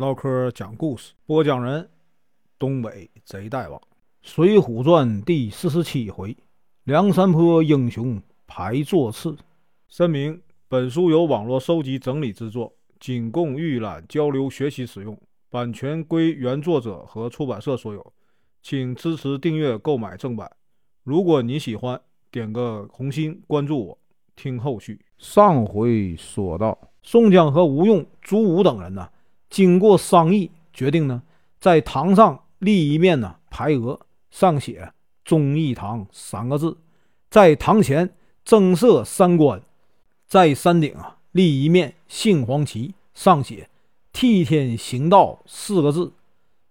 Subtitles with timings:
[0.00, 1.86] 唠嗑讲故事，播讲人：
[2.58, 3.78] 东北贼大王，
[4.22, 6.34] 《水浒传》第四十七回：
[6.84, 9.36] 梁山泊英雄排座次。
[9.88, 15.14] 声明：本书由网络收集整理制作，仅供预览、交流、学习使用，
[15.50, 18.12] 版权归原作者和出版社所有，
[18.62, 20.50] 请支持订阅、购买正版。
[21.04, 23.98] 如果你喜欢，点个红心，关注我，
[24.34, 24.98] 听后续。
[25.18, 29.06] 上回说到，宋江和吴用、朱武等人呢，
[29.50, 31.22] 经过商议，决定呢，
[31.58, 33.98] 在堂上立一面呢牌额，
[34.30, 34.92] 上写
[35.24, 36.78] “忠义堂”三个字，
[37.28, 38.14] 在堂前
[38.44, 39.60] 增设三关。
[40.26, 43.68] 在山顶啊立一面杏黄旗，上写
[44.14, 46.12] “替天行道”四个字，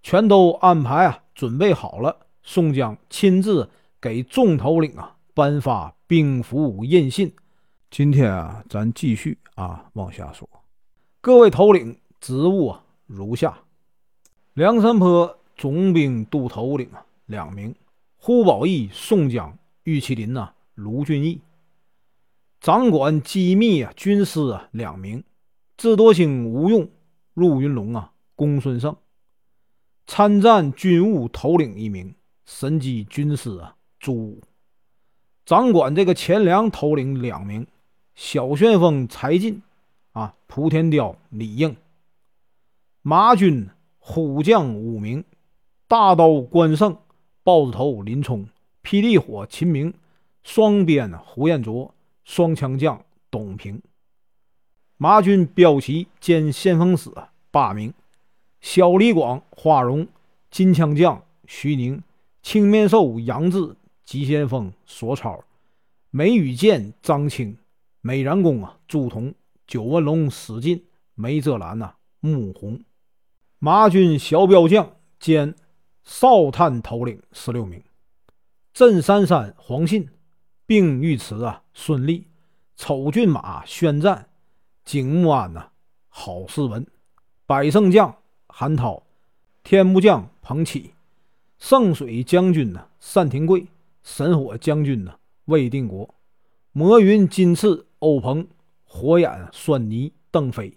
[0.00, 2.26] 全都安排啊准备好了。
[2.44, 3.68] 宋江亲自
[4.00, 7.32] 给众头领啊颁发兵符印信。
[7.90, 10.48] 今天啊，咱继续啊往下说。
[11.20, 13.58] 各位头领职务啊如下：
[14.54, 17.74] 梁山泊总兵都头领啊两名，
[18.16, 21.40] 呼保义、宋江、玉麒麟呐卢俊义。
[22.60, 25.22] 掌管机密啊，军师啊两名，
[25.76, 26.88] 智多星吴用、
[27.34, 28.96] 陆云龙啊，公孙胜。
[30.06, 34.42] 参战军务头领一名，神机军师啊朱武。
[35.44, 37.66] 掌管这个钱粮头领两名，
[38.14, 39.62] 小旋风柴进
[40.12, 41.76] 啊，莆田雕李应。
[43.10, 45.24] 马军虎将五名，
[45.86, 46.94] 大刀关胜、
[47.42, 48.46] 豹子头林冲、
[48.82, 49.94] 霹雳火秦明、
[50.42, 51.94] 双鞭胡彦卓。
[52.22, 53.80] 双枪将董平，
[54.98, 57.10] 马军标旗兼先锋使
[57.50, 57.94] 八名，
[58.60, 60.06] 小李广、华荣，
[60.50, 62.02] 金枪将徐宁，
[62.42, 65.42] 青面兽杨志，急先锋索超，
[66.10, 67.56] 梅雨剑张青，
[68.02, 69.32] 美髯公啊朱仝，
[69.66, 70.84] 九纹龙史进，
[71.14, 72.78] 梅泽兰呐穆弘，
[73.58, 75.54] 马军小标将兼
[76.04, 77.82] 哨探头领十六名，
[78.72, 80.08] 镇山山黄信。
[80.68, 82.26] 并尉迟啊，孙立、
[82.76, 84.28] 丑骏马宣战，
[84.84, 85.70] 景木安呐，
[86.10, 86.86] 郝思文，
[87.46, 88.14] 百胜将
[88.48, 89.02] 韩涛，
[89.64, 90.92] 天目将彭起，
[91.56, 93.66] 圣水将军呐，单廷贵，
[94.02, 95.16] 神火将军呐，
[95.46, 96.14] 魏定国，
[96.72, 98.46] 魔云金翅欧鹏，
[98.84, 100.74] 火眼酸泥邓飞，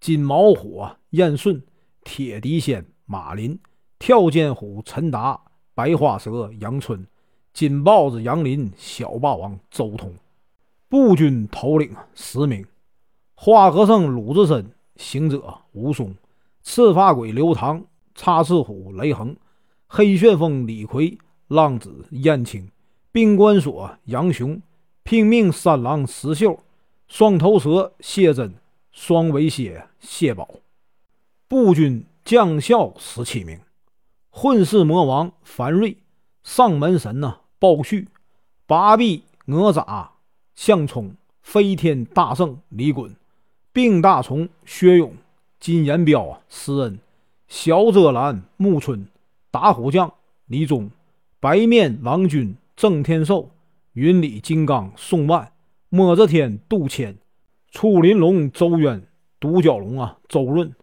[0.00, 1.62] 金毛虎燕顺，
[2.06, 3.58] 铁笛仙马林，
[3.98, 5.38] 跳涧虎陈达，
[5.74, 7.04] 白花蛇杨春。
[7.52, 10.14] 金豹子杨林，小霸王周通，
[10.88, 12.64] 步军头领十名，
[13.34, 16.14] 花和尚鲁智深，行者吴松，
[16.62, 17.84] 赤发鬼刘唐，
[18.14, 19.36] 插翅虎雷横，
[19.88, 21.18] 黑旋风李逵，
[21.48, 22.70] 浪子燕青，
[23.10, 24.62] 兵关索杨雄，
[25.02, 26.60] 拼命三郎石秀，
[27.08, 28.54] 双头蛇谢真，
[28.92, 30.48] 双尾蝎谢宝，
[31.48, 33.60] 步军将校十七名，
[34.30, 35.96] 混世魔王樊瑞，
[36.42, 37.38] 上门神呐。
[37.58, 38.08] 鲍旭、
[38.66, 40.08] 八臂哪吒、
[40.54, 43.12] 项冲、飞天大圣李衮、
[43.72, 45.14] 病大虫薛勇、
[45.58, 46.98] 金延彪啊施恩、
[47.48, 49.08] 小遮拦木春、
[49.50, 50.12] 打虎将
[50.44, 50.90] 李忠、
[51.40, 53.48] 白面郎君郑天寿、
[53.94, 55.50] 云里金刚宋万、
[55.88, 57.16] 摸着天杜迁、
[57.70, 59.02] 出林龙周渊、
[59.40, 60.74] 独角龙啊周润、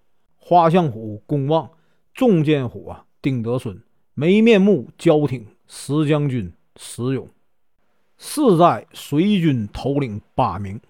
[0.45, 1.69] 花象虎公望、
[2.13, 3.81] 众剑虎啊丁德孙、
[4.13, 6.51] 没面目焦挺石将军。
[6.75, 7.29] 石勇，
[8.17, 10.81] 四寨随军头领八名：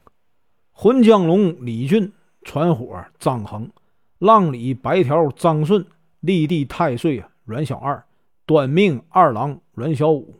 [0.72, 3.70] 浑江龙李俊、传火张衡、
[4.18, 5.86] 浪里白条张顺、
[6.22, 8.04] 立地太岁阮小二、
[8.48, 10.34] 短命二郎阮小五、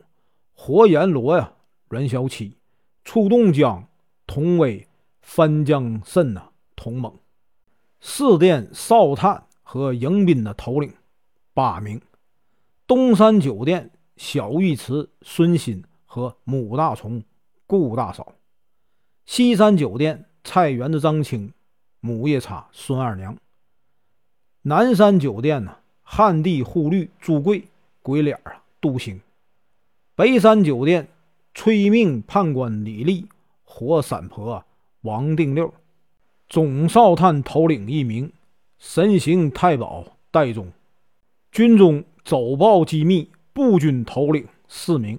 [0.54, 1.52] 火焰罗呀
[1.88, 2.56] 阮小七、
[3.04, 3.86] 出洞江
[4.26, 4.88] 同威、
[5.20, 7.14] 翻江蜃呐同猛。
[8.06, 10.92] 四殿哨探和迎宾的头领
[11.54, 11.98] 八名：
[12.86, 13.90] 东山酒店。
[14.16, 17.24] 小尉迟孙新和母大虫
[17.66, 18.34] 顾大嫂，
[19.26, 21.52] 西山酒店菜园子张青，
[21.98, 23.36] 母夜叉孙二娘，
[24.62, 27.64] 南山酒店呢汉地护律朱贵
[28.02, 29.20] 鬼脸啊杜兴，
[30.14, 31.08] 北山酒店
[31.54, 33.26] 催命判官李立
[33.64, 34.64] 活三婆
[35.00, 35.74] 王定六，
[36.54, 38.30] 总哨探头领一名
[38.78, 40.70] 神行太保戴宗，
[41.50, 43.28] 军中走报机密。
[43.52, 45.18] 步军头领四名，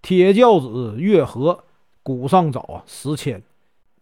[0.00, 1.64] 铁轿子月河，
[2.04, 3.42] 古上早啊石谦，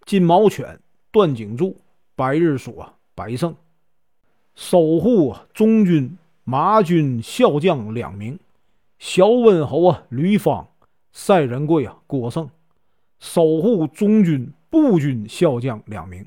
[0.04, 0.78] 金毛犬
[1.10, 1.74] 段景柱，
[2.14, 3.56] 白日锁白胜，
[4.54, 8.38] 守护中军马军校将两名，
[8.98, 10.68] 小温侯啊吕方，
[11.12, 12.50] 赛仁贵啊郭胜，
[13.18, 16.26] 守护中军步军校将两名，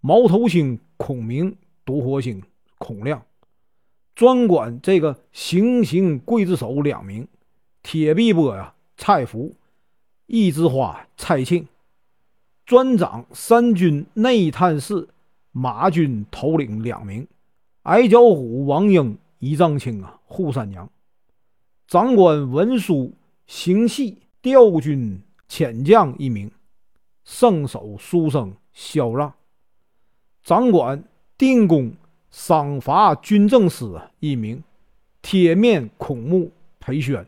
[0.00, 2.42] 毛头星孔明，独活星
[2.78, 3.24] 孔亮，
[4.14, 7.26] 专管这个行刑刽子手两名：
[7.82, 9.56] 铁臂波呀蔡福，
[10.26, 11.66] 一枝花蔡庆。
[12.64, 15.08] 专掌三军内探事、
[15.52, 17.26] 马军头领两名，
[17.84, 20.90] 矮脚虎王英、一丈青啊，扈三娘，
[21.86, 23.14] 掌管文书、
[23.46, 26.50] 行系、调军遣将一名，
[27.24, 29.32] 圣手书生萧让，
[30.48, 31.04] 掌管
[31.36, 31.92] 定工、
[32.30, 34.64] 赏罚军政司一名，
[35.20, 37.26] 铁面孔目裴宣，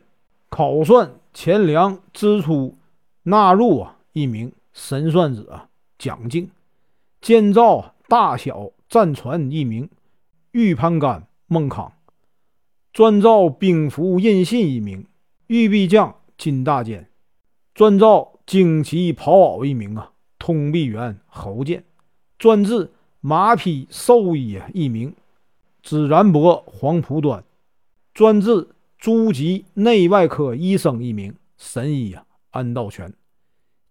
[0.49, 2.75] 考算钱粮支出
[3.21, 4.51] 纳入啊一名。
[4.73, 5.69] 神算子啊，
[5.99, 6.49] 蒋敬。
[7.21, 9.85] 建造大小战船一名；
[10.53, 11.93] 玉盘杆孟康。
[12.91, 15.03] 专造兵符印信一名；
[15.45, 17.07] 玉臂将金大坚。
[17.75, 21.83] 专造旌旗袍袄一名啊；通臂猿侯建
[22.39, 22.89] 专制
[23.21, 25.13] 马匹寿衣一名；
[25.81, 27.43] 指然伯黄浦端
[28.13, 33.13] 专治诸级内外科医生一名；神医啊安道全。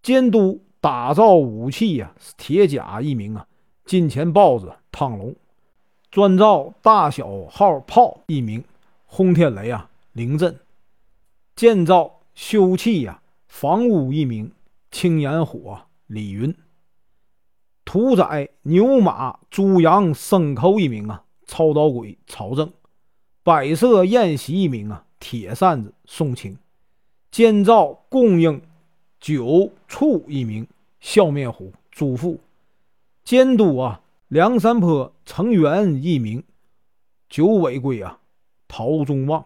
[0.02, 0.62] 监督。
[0.82, 3.44] 打造武器呀，铁甲一名啊；
[3.84, 5.36] 金钱豹子汤龙，
[6.10, 8.62] 专造大小号炮一名；
[9.04, 10.58] 轰天雷啊凌震，
[11.54, 14.52] 建造修葺呀房屋一名；
[14.90, 16.56] 青岩火李云，
[17.92, 22.72] 屠宰牛马猪羊牲口一名啊；操刀鬼曹正，
[23.42, 26.56] 摆设宴席一名啊；铁扇子宋清，
[27.32, 28.62] 建造供应。
[29.18, 30.68] 酒处一名
[31.00, 32.38] 笑面虎朱富，
[33.24, 36.44] 监督啊梁山坡成员一名。
[37.28, 38.20] 九尾龟啊
[38.68, 39.44] 陶宗旺，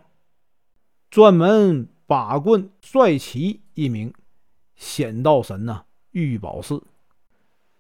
[1.09, 4.13] 专门把棍帅旗一名。
[4.77, 6.83] 显道神呐玉宝寺，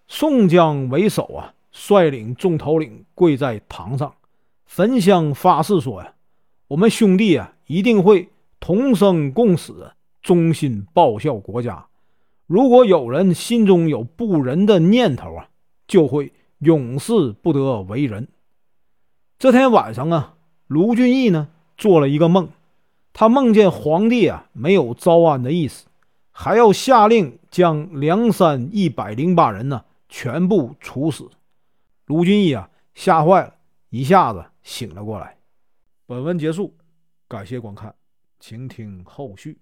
[0.06, 4.14] 宋江为首啊率领众头领跪在堂上
[4.64, 6.12] 焚香发誓说呀，
[6.68, 8.28] 我们兄弟啊一定会
[8.60, 9.92] 同生共死。
[10.22, 11.84] 忠心报效国家。
[12.46, 15.48] 如果有人心中有不仁的念头啊，
[15.86, 18.28] 就会永世不得为人。
[19.38, 20.36] 这天晚上啊，
[20.66, 22.48] 卢俊义呢做了一个梦，
[23.12, 25.84] 他梦见皇帝啊没有招安的意思，
[26.30, 29.84] 还要下令将梁山一百零八人呢
[30.16, 31.28] 全部处死。
[32.06, 33.52] 卢俊义啊吓坏了，
[33.88, 35.36] 一下子醒了过来。
[36.06, 36.72] 本文结束，
[37.26, 37.92] 感谢观看。
[38.38, 39.58] 请听后续。